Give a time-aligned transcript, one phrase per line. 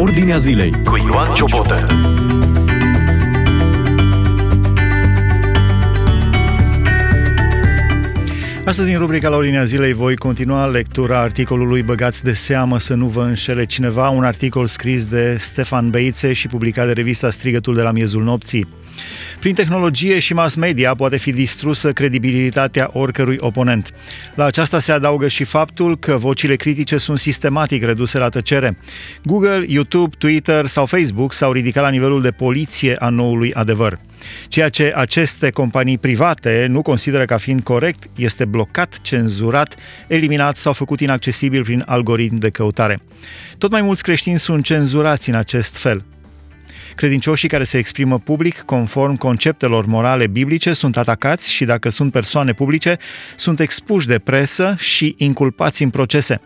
[0.00, 1.86] Ordinea zilei cu Ioan Ciobotă.
[8.68, 13.06] Astăzi, în rubrica la Ordinea Zilei, voi continua lectura articolului Băgați de seamă să nu
[13.06, 17.82] vă înșele cineva, un articol scris de Stefan Beițe și publicat de revista Strigătul de
[17.82, 18.68] la miezul nopții.
[19.40, 23.90] Prin tehnologie și mass media poate fi distrusă credibilitatea oricărui oponent.
[24.34, 28.78] La aceasta se adaugă și faptul că vocile critice sunt sistematic reduse la tăcere.
[29.24, 33.98] Google, YouTube, Twitter sau Facebook s-au ridicat la nivelul de poliție a noului adevăr.
[34.48, 39.74] Ceea ce aceste companii private nu consideră ca fiind corect este blocat, cenzurat,
[40.06, 43.00] eliminat sau făcut inaccesibil prin algoritm de căutare.
[43.58, 46.04] Tot mai mulți creștini sunt cenzurați în acest fel.
[46.94, 52.52] Credincioșii care se exprimă public conform conceptelor morale biblice sunt atacați și dacă sunt persoane
[52.52, 52.96] publice,
[53.36, 56.40] sunt expuși de presă și inculpați în procese.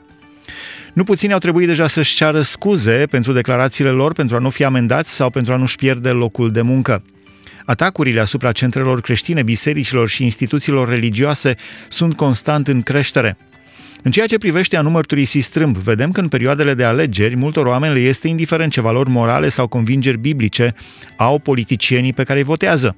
[0.92, 4.64] Nu puțini au trebuit deja să-și ceară scuze pentru declarațiile lor pentru a nu fi
[4.64, 7.02] amendați sau pentru a nu-și pierde locul de muncă.
[7.64, 11.54] Atacurile asupra centrelor creștine, bisericilor și instituțiilor religioase
[11.88, 13.36] sunt constant în creștere.
[14.02, 17.66] În ceea ce privește a nu mărturisi strâmb, vedem că în perioadele de alegeri, multor
[17.66, 20.74] oameni le este indiferent ce valori morale sau convingeri biblice
[21.16, 22.96] au politicienii pe care îi votează.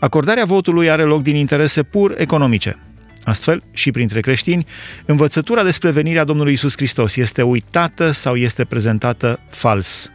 [0.00, 2.76] Acordarea votului are loc din interese pur economice.
[3.24, 4.66] Astfel, și printre creștini,
[5.06, 10.10] învățătura despre venirea Domnului Isus Hristos este uitată sau este prezentată fals.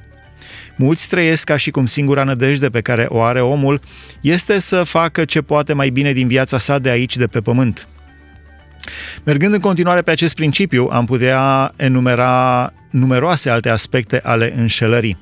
[0.78, 3.80] Mulți trăiesc ca și cum singura nădejde pe care o are omul
[4.22, 7.88] este să facă ce poate mai bine din viața sa de aici, de pe pământ–
[9.23, 15.17] Mergând în continuare pe acest principiu, am putea enumera numeroase alte aspecte ale înșelării.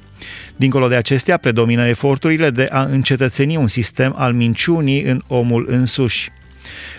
[0.55, 6.29] Dincolo de acestea, predomină eforturile de a încetățeni un sistem al minciunii în omul însuși.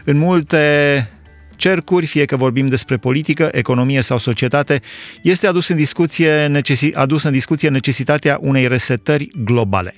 [0.05, 1.11] În multe
[1.57, 4.81] cercuri, fie că vorbim despre politică, economie sau societate,
[5.23, 9.95] este adus în discuție, necesi- adus în discuție necesitatea unei resetări globale.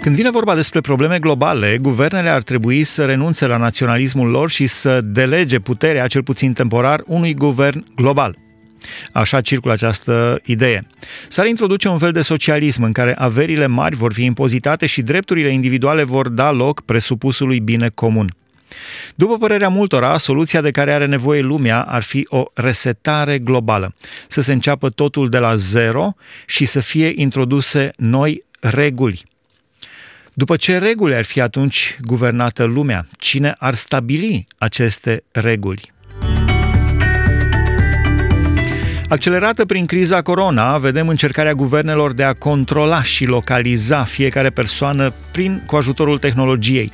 [0.00, 4.66] Când vine vorba despre probleme globale, guvernele ar trebui să renunțe la naționalismul lor și
[4.66, 8.38] să delege puterea, cel puțin temporar, unui guvern global.
[9.12, 10.86] Așa circulă această idee.
[11.28, 15.52] S-ar introduce un fel de socialism în care averile mari vor fi impozitate și drepturile
[15.52, 18.32] individuale vor da loc presupusului bine comun.
[19.14, 23.94] După părerea multora, soluția de care are nevoie lumea ar fi o resetare globală,
[24.28, 26.14] să se înceapă totul de la zero
[26.46, 29.22] și să fie introduse noi reguli.
[30.32, 33.06] După ce reguli ar fi atunci guvernată lumea?
[33.18, 35.92] Cine ar stabili aceste reguli?
[39.08, 45.62] Accelerată prin criza corona, vedem încercarea guvernelor de a controla și localiza fiecare persoană prin
[45.66, 46.92] cu ajutorul tehnologiei.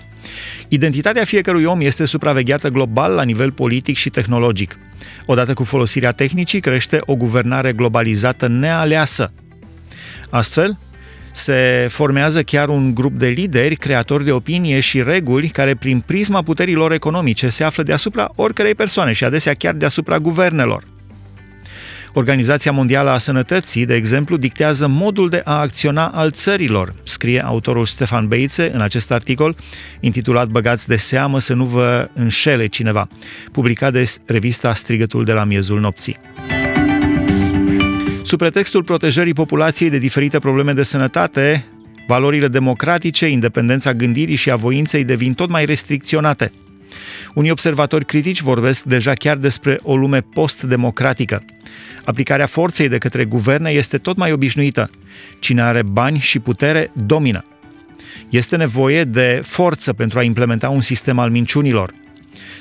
[0.69, 4.79] Identitatea fiecărui om este supravegheată global la nivel politic și tehnologic.
[5.27, 9.33] Odată cu folosirea tehnicii crește o guvernare globalizată nealeasă.
[10.31, 10.79] Astfel,
[11.33, 16.43] se formează chiar un grup de lideri, creatori de opinie și reguli care, prin prisma
[16.43, 20.94] puterilor economice, se află deasupra oricărei persoane și adesea chiar deasupra guvernelor.
[22.17, 27.85] Organizația Mondială a Sănătății, de exemplu, dictează modul de a acționa al țărilor, scrie autorul
[27.85, 29.57] Stefan Beițe în acest articol,
[30.01, 33.09] intitulat Băgați de seamă să nu vă înșele cineva,
[33.53, 36.17] publicat de revista Strigătul de la miezul nopții.
[38.23, 41.65] Sub pretextul protejării populației de diferite probleme de sănătate,
[42.07, 46.51] valorile democratice, independența gândirii și a voinței devin tot mai restricționate.
[47.35, 51.45] Unii observatori critici vorbesc deja chiar despre o lume post-democratică.
[52.05, 54.91] Aplicarea forței de către guverne este tot mai obișnuită.
[55.39, 57.45] Cine are bani și putere domină.
[58.29, 61.93] Este nevoie de forță pentru a implementa un sistem al minciunilor–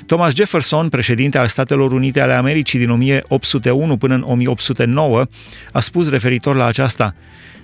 [0.06, 5.26] Thomas Jefferson, președinte al Statelor Unite ale Americii din 1801 până în 1809,
[5.72, 7.14] a spus referitor la aceasta,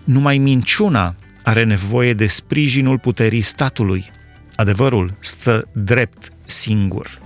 [0.04, 4.10] numai minciuna are nevoie de sprijinul puterii statului.
[4.54, 7.18] Adevărul stă drept singur.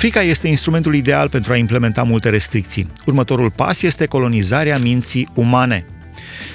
[0.00, 2.90] Frica este instrumentul ideal pentru a implementa multe restricții.
[3.06, 5.84] Următorul pas este colonizarea minții umane–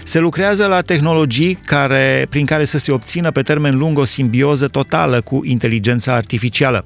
[0.03, 4.67] se lucrează la tehnologii care, prin care să se obțină pe termen lung o simbioză
[4.67, 6.85] totală cu inteligența artificială.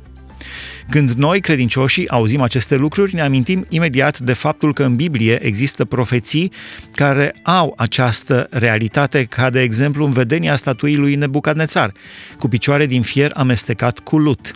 [0.90, 5.86] Când noi, credincioșii, auzim aceste lucruri, ne amintim imediat de faptul că în Biblie există
[5.86, 6.52] profeții
[6.96, 11.92] care au această realitate, ca de exemplu în vedenia statuii lui Nebucadnețar,
[12.40, 14.52] cu picioare din fier amestecat cu lut.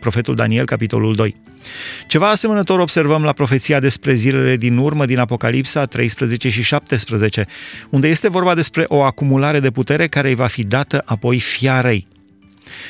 [0.00, 1.47] Profetul Daniel, capitolul 2.
[2.06, 7.46] Ceva asemănător observăm la profeția despre zilele din urmă din Apocalipsa 13 și 17,
[7.90, 12.06] unde este vorba despre o acumulare de putere care îi va fi dată apoi fiarei.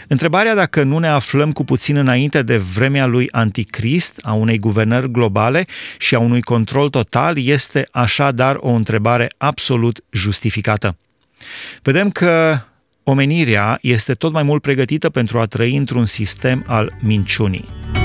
[0.07, 5.11] Întrebarea dacă nu ne aflăm cu puțin înainte de vremea lui Anticrist, a unei guvernări
[5.11, 5.65] globale
[5.99, 10.97] și a unui control total, este așadar o întrebare absolut justificată.
[11.83, 12.59] Vedem că
[13.03, 17.98] omenirea este tot mai mult pregătită pentru a trăi într-un sistem al minciunii.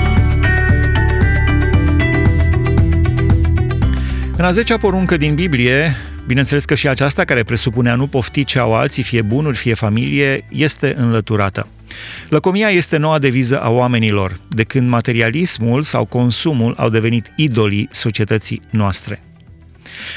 [4.36, 5.96] În a zecea poruncă din Biblie,
[6.26, 9.74] bineînțeles că și aceasta, care presupune a nu pofti ce au alții, fie bunuri, fie
[9.74, 11.68] familie, este înlăturată.
[12.28, 18.60] Lăcomia este noua deviză a oamenilor, de când materialismul sau consumul au devenit idolii societății
[18.70, 19.22] noastre.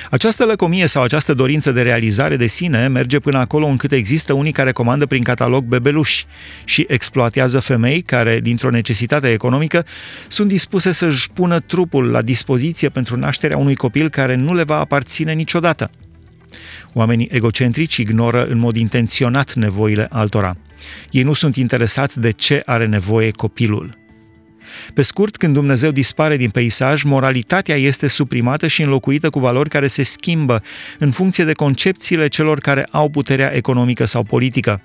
[0.10, 4.52] Această lăcomie sau această dorință de realizare de sine merge până acolo încât există unii
[4.52, 6.26] care comandă prin catalog bebeluși
[6.64, 9.86] și exploatează femei care, dintr-o necesitate economică,
[10.28, 14.80] sunt dispuse să-și pună trupul la dispoziție pentru nașterea unui copil care nu le va
[14.80, 15.92] aparține niciodată.
[16.94, 20.58] Oamenii egocentrici ignoră în mod intenționat nevoile altora.
[21.10, 24.07] Ei nu sunt interesați de ce are nevoie copilul.
[24.94, 29.88] Pe scurt, când Dumnezeu dispare din peisaj, moralitatea este suprimată și înlocuită cu valori care
[29.88, 30.62] se schimbă
[31.00, 34.82] în funcție de concepțiile celor care au puterea economică sau politică.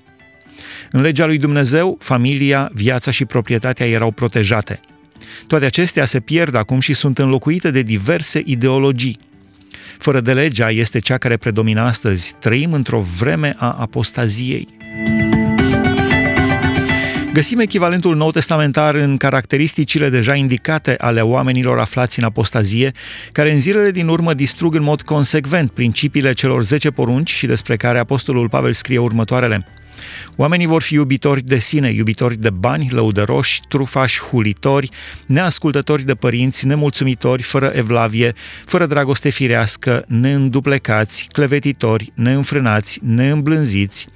[0.90, 4.80] În legea lui Dumnezeu, familia, viața și proprietatea erau protejate.
[5.46, 9.18] Toate acestea se pierd acum și sunt înlocuite de diverse ideologii.
[9.98, 12.34] Fără de legea este cea care predomină astăzi.
[12.38, 14.68] Trăim într-o vreme a apostaziei.
[17.32, 22.90] Găsim echivalentul nou testamentar în caracteristicile deja indicate ale oamenilor aflați în apostazie,
[23.32, 27.76] care în zilele din urmă distrug în mod consecvent principiile celor 10 porunci și despre
[27.76, 29.66] care apostolul Pavel scrie următoarele.
[30.36, 34.88] Oamenii vor fi iubitori de sine, iubitori de bani, lăudăroși, trufași, hulitori,
[35.26, 38.32] neascultători de părinți, nemulțumitori, fără evlavie,
[38.64, 44.08] fără dragoste firească, neînduplecați, clevetitori, neînfrânați, neîmblânziți,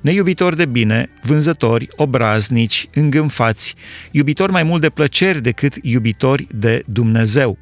[0.00, 3.74] neiubitori de bine, vânzători, obraznici, îngânfați,
[4.10, 7.58] iubitori mai mult de plăceri decât iubitori de Dumnezeu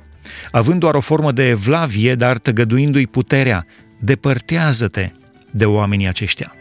[0.50, 3.66] având doar o formă de evlavie, dar tăgăduindu-i puterea,
[4.00, 5.10] depărtează-te
[5.50, 6.54] de oamenii aceștia.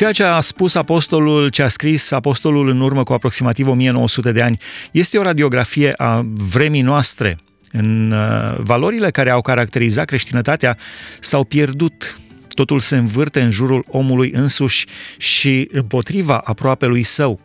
[0.00, 4.42] Ceea ce a spus apostolul, ce a scris apostolul în urmă cu aproximativ 1900 de
[4.42, 4.58] ani,
[4.92, 7.38] este o radiografie a vremii noastre.
[7.72, 10.76] În uh, valorile care au caracterizat creștinătatea
[11.20, 12.18] s-au pierdut.
[12.48, 14.86] Totul se învârte în jurul omului însuși
[15.18, 17.40] și împotriva aproapelui său.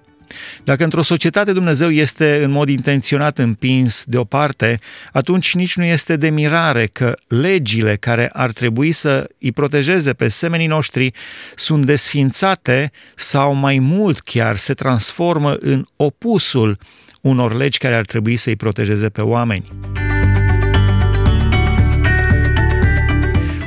[0.64, 4.80] Dacă într-o societate Dumnezeu este în mod intenționat împins deoparte,
[5.12, 10.28] atunci nici nu este de mirare că legile care ar trebui să îi protejeze pe
[10.28, 11.12] semenii noștri
[11.56, 16.78] sunt desfințate sau mai mult chiar se transformă în opusul
[17.22, 19.66] unor legi care ar trebui să îi protejeze pe oameni.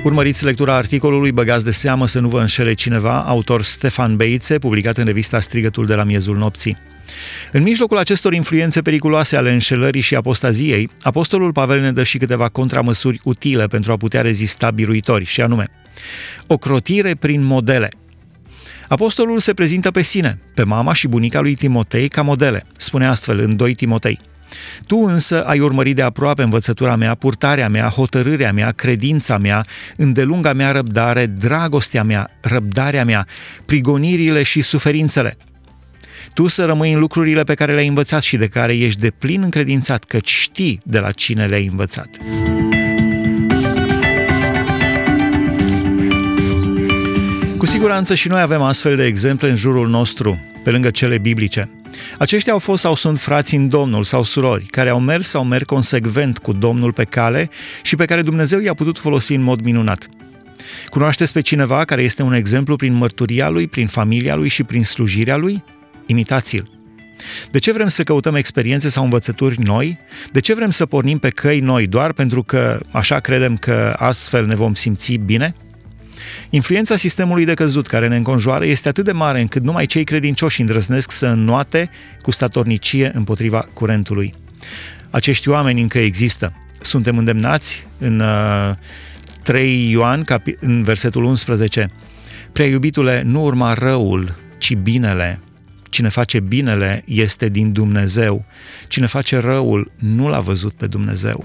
[0.09, 4.97] Urmăriți lectura articolului Băgați de seamă să nu vă înșele cineva, autor Stefan Beițe, publicat
[4.97, 6.77] în revista Strigătul de la miezul nopții.
[7.53, 12.49] În mijlocul acestor influențe periculoase ale înșelării și apostaziei, apostolul Pavel ne dă și câteva
[12.49, 15.67] contramăsuri utile pentru a putea rezista biruitori, și anume,
[16.47, 17.89] ocrotire prin modele.
[18.89, 23.39] Apostolul se prezintă pe sine, pe mama și bunica lui Timotei ca modele, spune astfel
[23.39, 24.21] în 2 Timotei.
[24.87, 29.65] Tu însă ai urmărit de aproape învățătura mea, purtarea mea, hotărârea mea, credința mea,
[29.97, 33.27] îndelunga mea răbdare, dragostea mea, răbdarea mea,
[33.67, 35.37] prigonirile și suferințele.
[36.35, 39.43] Tu să rămâi în lucrurile pe care le-ai învățat și de care ești de plin
[39.43, 42.09] încredințat, că știi de la cine le-ai învățat.
[47.79, 51.71] Siguranță și noi avem astfel de exemple în jurul nostru, pe lângă cele biblice.
[52.19, 55.65] Aceștia au fost sau sunt frați în Domnul sau surori, care au mers sau merg
[55.65, 57.51] consecvent cu Domnul pe cale
[57.83, 60.09] și pe care Dumnezeu i-a putut folosi în mod minunat.
[60.89, 64.85] Cunoașteți pe cineva care este un exemplu prin mărturia lui, prin familia lui și prin
[64.85, 65.65] slujirea lui?
[66.07, 66.71] Imitați-l!
[67.51, 69.99] De ce vrem să căutăm experiențe sau învățături noi?
[70.33, 74.47] De ce vrem să pornim pe căi noi doar pentru că așa credem că astfel
[74.47, 75.55] ne vom simți bine?
[76.51, 80.61] Influența sistemului de căzut care ne înconjoară este atât de mare încât numai cei credincioși
[80.61, 81.91] îndrăznesc să înnoate
[82.23, 84.35] cu statornicie împotriva curentului.
[85.11, 86.53] Acești oameni încă există.
[86.81, 88.75] Suntem îndemnați în uh,
[89.43, 91.91] 3 Ioan, capi- în versetul 11.
[92.53, 95.41] Prea iubitule, nu urma răul, ci binele.
[95.91, 98.45] Cine face binele este din Dumnezeu.
[98.89, 101.45] Cine face răul nu l-a văzut pe Dumnezeu.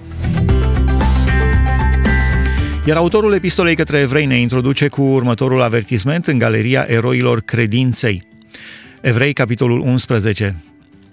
[2.86, 8.28] Iar autorul epistolei către evrei ne introduce cu următorul avertisment în galeria eroilor credinței.
[9.02, 10.56] Evrei, capitolul 11.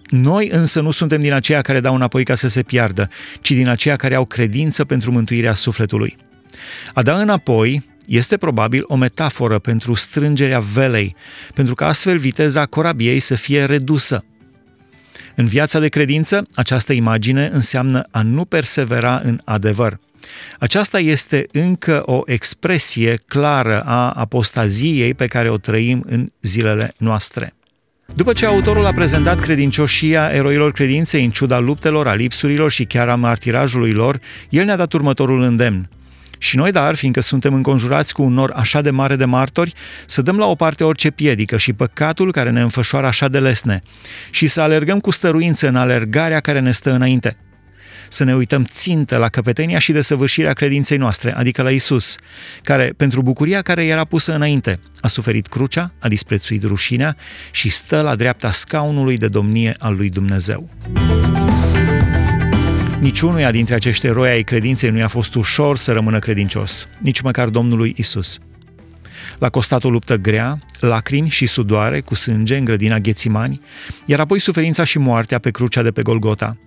[0.08, 3.08] Noi însă nu suntem din aceia care dau înapoi ca să se piardă,
[3.40, 6.16] ci din aceia care au credință pentru mântuirea sufletului.
[6.94, 11.14] A da înapoi este probabil o metaforă pentru strângerea velei,
[11.54, 14.24] pentru că astfel viteza corabiei să fie redusă.
[15.34, 19.98] În viața de credință, această imagine înseamnă a nu persevera în adevăr.
[20.58, 27.54] Aceasta este încă o expresie clară a apostaziei pe care o trăim în zilele noastre.
[28.14, 33.08] După ce autorul a prezentat credincioșia eroilor credinței în ciuda luptelor, a lipsurilor și chiar
[33.08, 35.88] a martirajului lor, el ne-a dat următorul îndemn.
[36.42, 39.72] Și noi, dar, fiindcă suntem înconjurați cu un nor așa de mare de martori,
[40.06, 43.82] să dăm la o parte orice piedică și păcatul care ne înfășoară așa de lesne
[44.30, 47.36] și să alergăm cu stăruință în alergarea care ne stă înainte–
[48.12, 52.16] să ne uităm țintă la căpetenia și desăvârșirea credinței noastre, adică la Isus,
[52.62, 57.16] care, pentru bucuria care era pusă înainte, a suferit crucea, a disprețuit rușinea
[57.50, 60.70] și stă la dreapta scaunului de domnie al lui Dumnezeu.
[63.00, 67.48] Niciunuia dintre acești eroi ai credinței nu i-a fost ușor să rămână credincios, nici măcar
[67.48, 68.38] Domnului Isus.
[69.38, 73.60] L-a costat o luptă grea, lacrimi și sudoare cu sânge în grădina Ghețimani,
[74.06, 76.56] iar apoi suferința și moartea pe crucea de pe Golgota–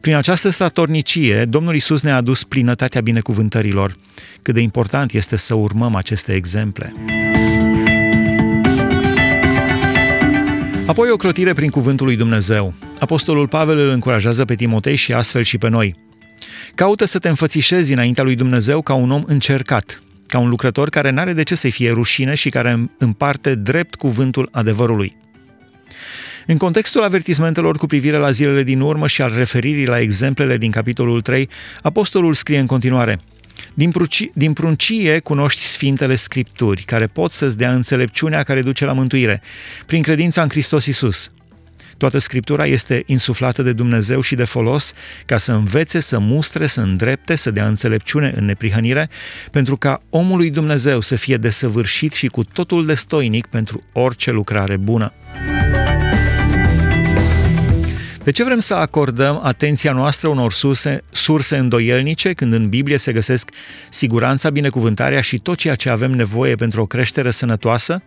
[0.00, 3.96] prin această statornicie, Domnul Isus ne-a adus plinătatea binecuvântărilor.
[4.42, 6.94] Cât de important este să urmăm aceste exemple.
[10.86, 12.74] Apoi o crotire prin cuvântul lui Dumnezeu.
[12.98, 15.96] Apostolul Pavel îl încurajează pe Timotei și astfel și pe noi.
[16.74, 21.10] Caută să te înfățișezi înaintea lui Dumnezeu ca un om încercat, ca un lucrător care
[21.10, 25.16] n-are de ce să fie rușine și care împarte drept cuvântul adevărului.
[26.46, 30.70] În contextul avertismentelor cu privire la zilele din urmă și al referirii la exemplele din
[30.70, 31.48] capitolul 3,
[31.82, 33.20] apostolul scrie în continuare
[33.74, 38.92] din, pruci, din pruncie cunoști Sfintele Scripturi, care pot să-ți dea înțelepciunea care duce la
[38.92, 39.42] mântuire,
[39.86, 41.30] prin credința în Hristos Isus.
[41.96, 44.92] Toată Scriptura este insuflată de Dumnezeu și de folos
[45.26, 49.08] ca să învețe, să mustre, să îndrepte, să dea înțelepciune în neprihănire,
[49.50, 54.76] pentru ca omul lui Dumnezeu să fie desăvârșit și cu totul destoinic pentru orice lucrare
[54.76, 55.12] bună.
[58.24, 63.12] De ce vrem să acordăm atenția noastră unor surse, surse îndoielnice când în Biblie se
[63.12, 63.50] găsesc
[63.90, 68.02] siguranța, binecuvântarea și tot ceea ce avem nevoie pentru o creștere sănătoasă?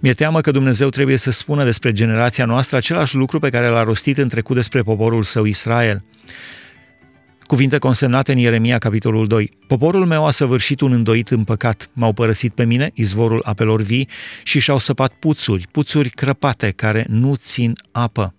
[0.00, 3.82] Mi-e teamă că Dumnezeu trebuie să spună despre generația noastră același lucru pe care l-a
[3.82, 6.04] rostit în trecut despre poporul său Israel.
[7.40, 9.58] Cuvinte consemnate în Ieremia, capitolul 2.
[9.66, 11.90] Poporul meu a săvârșit un îndoit în păcat.
[11.92, 14.08] M-au părăsit pe mine, izvorul apelor vii,
[14.42, 18.34] și și-au săpat puțuri, puțuri crăpate care nu țin apă.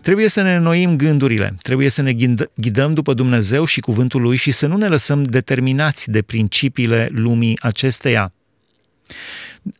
[0.00, 2.12] Trebuie să ne înnoim gândurile, trebuie să ne
[2.54, 7.58] ghidăm după Dumnezeu și cuvântul Lui și să nu ne lăsăm determinați de principiile lumii
[7.60, 8.32] acesteia.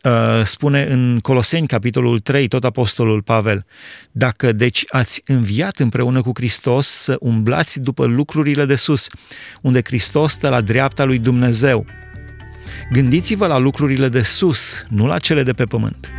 [0.03, 3.67] Uh, spune în Coloseni, capitolul 3, tot apostolul Pavel,
[4.11, 9.07] dacă deci ați înviat împreună cu Hristos să umblați după lucrurile de sus,
[9.63, 11.87] unde Hristos stă la dreapta lui Dumnezeu.
[12.93, 16.11] Gândiți-vă la lucrurile de sus, nu la cele de pe pământ.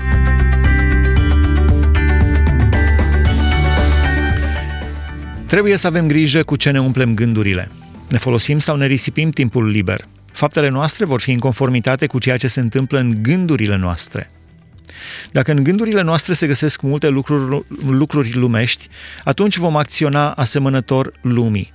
[5.51, 7.71] Trebuie să avem grijă cu ce ne umplem gândurile.
[8.09, 10.07] Ne folosim sau ne risipim timpul liber.
[10.31, 14.29] Faptele noastre vor fi în conformitate cu ceea ce se întâmplă în gândurile noastre.
[15.31, 18.87] Dacă în gândurile noastre se găsesc multe lucruri, lucruri lumești,
[19.23, 21.73] atunci vom acționa asemănător lumii.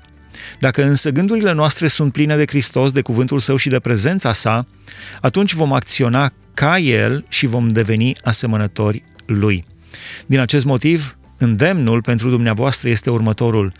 [0.59, 4.66] Dacă însă gândurile noastre sunt pline de Hristos, de cuvântul Său și de prezența Sa,
[5.21, 9.64] atunci vom acționa ca El și vom deveni asemănători Lui.
[10.26, 13.73] Din acest motiv, Îndemnul pentru dumneavoastră este următorul,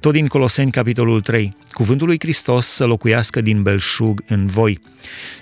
[0.00, 4.80] tot din Coloseni, capitolul 3, cuvântul lui Hristos să locuiască din belșug în voi.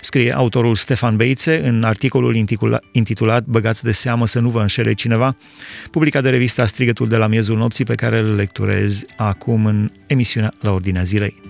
[0.01, 2.35] Scrie autorul Stefan Beițe în articolul
[2.91, 5.35] intitulat Băgați de seamă să nu vă înșele cineva,
[5.91, 10.53] publicat de revista Strigătul de la miezul nopții pe care îl lecturez acum în emisiunea
[10.59, 11.41] La Ordinea Zilei.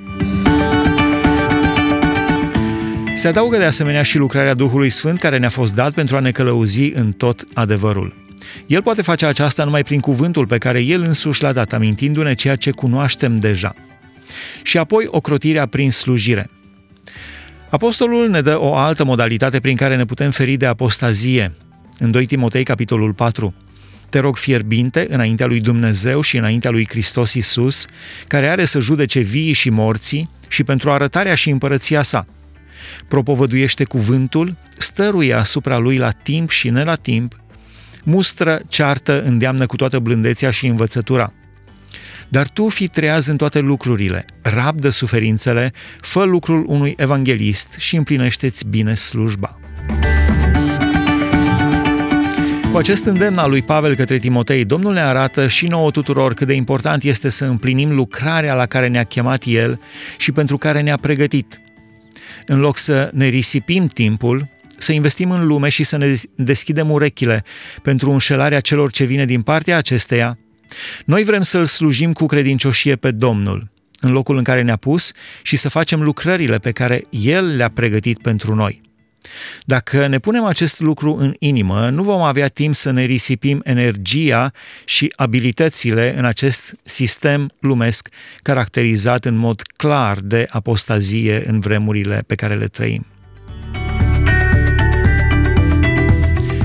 [3.15, 6.31] Se adaugă de asemenea și lucrarea Duhului Sfânt care ne-a fost dat pentru a ne
[6.31, 8.22] călăuzi în tot adevărul.
[8.67, 12.55] El poate face aceasta numai prin cuvântul pe care El însuși l-a dat, amintindu-ne ceea
[12.55, 13.75] ce cunoaștem deja.
[14.63, 16.49] Și apoi ocrotirea prin slujire.
[17.69, 21.55] Apostolul ne dă o altă modalitate prin care ne putem feri de apostazie.
[21.99, 23.53] În 2 Timotei, capitolul 4.
[24.09, 27.85] Te rog fierbinte înaintea lui Dumnezeu și înaintea lui Hristos Isus,
[28.27, 32.25] care are să judece vii și morții și pentru arătarea și împărăția sa.
[33.07, 37.42] Propovăduiește cuvântul, stăruie asupra lui la timp și ne la timp,
[38.03, 41.33] mustră, ceartă, îndeamnă cu toată blândețea și învățătura.
[42.29, 48.67] Dar tu fi treaz în toate lucrurile, rabdă suferințele, fă lucrul unui evanghelist și împlinește-ți
[48.67, 49.59] bine slujba.
[52.71, 56.47] Cu acest îndemn al lui Pavel către Timotei, Domnul ne arată și nouă tuturor cât
[56.47, 59.81] de important este să împlinim lucrarea la care ne-a chemat El
[60.17, 61.61] și pentru care ne-a pregătit.
[62.45, 64.47] În loc să ne risipim timpul,
[64.83, 67.43] să investim în lume și să ne deschidem urechile
[67.81, 70.37] pentru înșelarea celor ce vine din partea acesteia,
[71.05, 75.11] noi vrem să-L slujim cu credincioșie pe Domnul, în locul în care ne-a pus
[75.41, 78.81] și să facem lucrările pe care El le-a pregătit pentru noi.
[79.65, 84.51] Dacă ne punem acest lucru în inimă, nu vom avea timp să ne risipim energia
[84.85, 88.09] și abilitățile în acest sistem lumesc
[88.41, 93.12] caracterizat în mod clar de apostazie în vremurile pe care le trăim.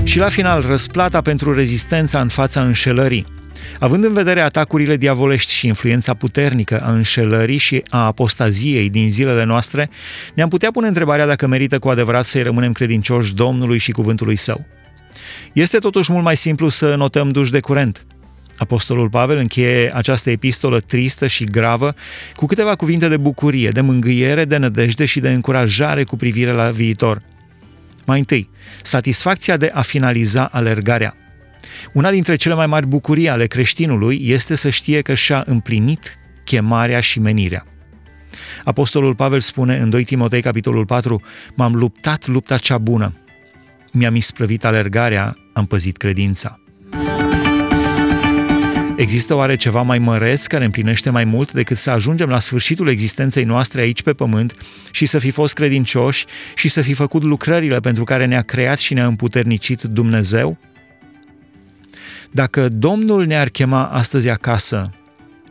[0.09, 3.25] Și la final, răsplata pentru rezistența în fața înșelării.
[3.79, 9.43] Având în vedere atacurile diavolești și influența puternică a înșelării și a apostaziei din zilele
[9.43, 9.89] noastre,
[10.33, 14.65] ne-am putea pune întrebarea dacă merită cu adevărat să-i rămânem credincioși Domnului și cuvântului Său.
[15.53, 18.05] Este totuși mult mai simplu să notăm duși de curent.
[18.57, 21.95] Apostolul Pavel încheie această epistolă tristă și gravă
[22.35, 26.69] cu câteva cuvinte de bucurie, de mângâiere, de nădejde și de încurajare cu privire la
[26.69, 27.21] viitor.
[28.09, 28.49] Mai întâi,
[28.81, 31.15] satisfacția de a finaliza alergarea.
[31.93, 36.99] Una dintre cele mai mari bucurii ale creștinului este să știe că și-a împlinit chemarea
[36.99, 37.65] și menirea.
[38.63, 41.21] Apostolul Pavel spune în 2 Timotei, capitolul 4,
[41.55, 43.13] M-am luptat lupta cea bună,
[43.91, 46.59] mi-am isprăvit alergarea, am păzit credința.
[48.99, 53.43] Există oare ceva mai măreț care împlinește mai mult decât să ajungem la sfârșitul existenței
[53.43, 54.55] noastre aici pe pământ
[54.91, 56.25] și să fi fost credincioși
[56.55, 60.57] și să fi făcut lucrările pentru care ne-a creat și ne-a împuternicit Dumnezeu?
[62.31, 64.91] Dacă Domnul ne-ar chema astăzi acasă,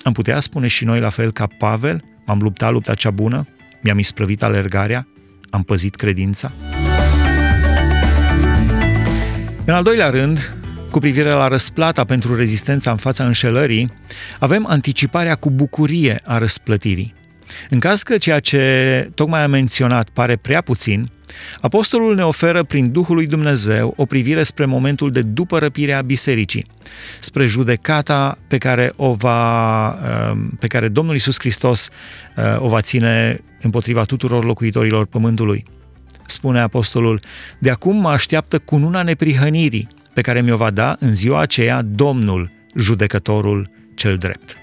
[0.03, 3.49] am putea spune și noi la fel ca Pavel, m-am luptat lupta cea bună,
[3.81, 5.09] mi-am isprăvit alergarea,
[5.51, 6.53] am păzit credința?
[9.65, 10.58] În al doilea rând,
[10.91, 13.93] cu privire la răsplata pentru rezistența în fața înșelării,
[14.39, 17.15] avem anticiparea cu bucurie a răsplătirii.
[17.71, 21.11] În caz că ceea ce tocmai am menționat pare prea puțin,
[21.61, 26.67] Apostolul ne oferă prin Duhul lui Dumnezeu o privire spre momentul de după răpirea bisericii,
[27.21, 31.89] spre judecata pe care o va, um, pe care Domnul Isus Hristos
[32.37, 35.65] uh, o va ține împotriva tuturor locuitorilor pământului.
[36.27, 37.21] Spune apostolul,
[37.59, 42.51] de acum mă așteaptă cununa neprihănirii, pe care mi-o va da în ziua aceea Domnul,
[42.75, 44.57] judecătorul cel drept.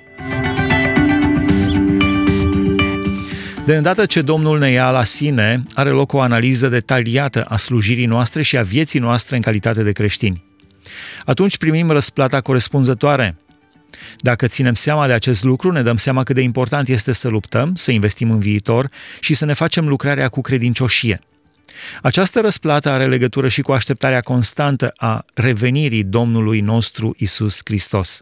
[3.66, 8.06] De îndată ce Domnul ne ia la sine, are loc o analiză detaliată a slujirii
[8.06, 10.44] noastre și a vieții noastre în calitate de creștini.
[11.26, 13.38] Atunci primim răsplata corespunzătoare.
[14.18, 17.76] Dacă ținem seama de acest lucru, ne dăm seama cât de important este să luptăm,
[17.76, 18.90] să investim în viitor
[19.20, 21.20] și să ne facem lucrarea cu credincioșie.
[22.02, 28.22] Această răsplată are legătură și cu așteptarea constantă a revenirii Domnului nostru Isus Hristos.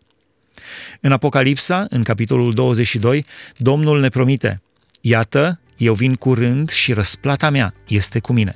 [1.01, 3.25] În Apocalipsa, în capitolul 22,
[3.57, 4.57] Domnul ne promite–
[5.05, 8.55] Iată, eu vin curând și răsplata mea este cu mine,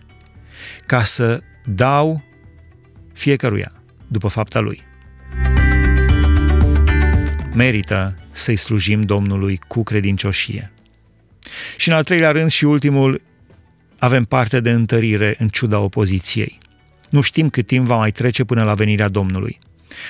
[0.86, 2.23] ca să dau
[3.13, 3.71] fiecăruia
[4.07, 4.83] după fapta lui.
[7.53, 10.71] Merită să-i slujim Domnului cu credincioșie.
[11.77, 13.21] Și în al treilea rând și ultimul,
[13.99, 16.57] avem parte de întărire în ciuda opoziției.
[17.10, 19.60] Nu știm cât timp va mai trece până la venirea Domnului.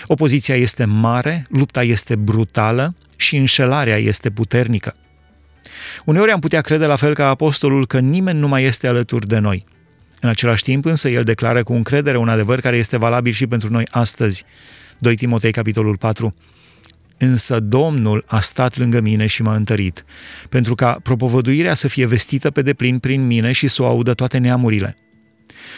[0.05, 4.95] Opoziția este mare, lupta este brutală și înșelarea este puternică.
[6.05, 9.37] Uneori am putea crede la fel ca apostolul că nimeni nu mai este alături de
[9.37, 9.65] noi.
[10.21, 13.71] În același timp însă el declară cu încredere un adevăr care este valabil și pentru
[13.71, 14.43] noi astăzi.
[14.97, 16.35] 2 Timotei, capitolul 4.
[17.17, 20.05] Însă Domnul a stat lângă mine și m-a întărit,
[20.49, 24.37] pentru ca propovăduirea să fie vestită pe deplin prin mine și să o audă toate
[24.37, 24.97] neamurile.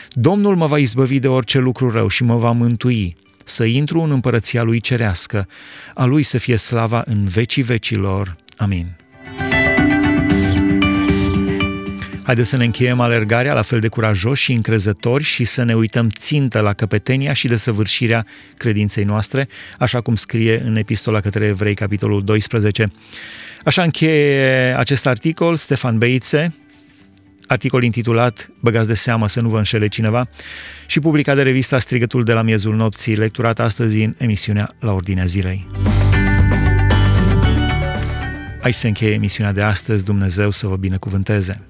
[0.09, 4.11] Domnul mă va izbăvi de orice lucru rău și mă va mântui, să intru în
[4.11, 5.47] împărăția lui cerească,
[5.93, 8.35] a lui să fie slava în vecii vecilor.
[8.57, 8.98] Amin.
[12.29, 16.09] Haideți să ne încheiem alergarea la fel de curajoși și încrezători și să ne uităm
[16.09, 18.25] țintă la căpetenia și desăvârșirea
[18.57, 22.91] credinței noastre, așa cum scrie în Epistola către Evrei, capitolul 12.
[23.65, 26.53] Așa încheie acest articol Stefan Beițe,
[27.47, 30.29] articol intitulat Băgați de seamă să nu vă înșele cineva
[30.85, 35.25] și publicat de revista Strigătul de la miezul nopții, lecturat astăzi în emisiunea La Ordinea
[35.25, 35.67] Zilei.
[38.61, 40.05] Aici se încheie emisiunea de astăzi.
[40.05, 41.69] Dumnezeu să vă binecuvânteze!